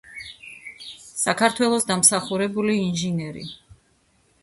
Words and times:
საქართველოს 1.25 1.87
დამსახურებული 1.93 2.81
ინჟინერი. 2.89 3.49